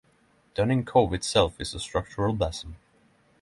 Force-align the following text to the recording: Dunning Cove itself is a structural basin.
Dunning 0.55 0.83
Cove 0.83 1.13
itself 1.13 1.61
is 1.61 1.75
a 1.75 1.79
structural 1.79 2.33
basin. 2.33 2.75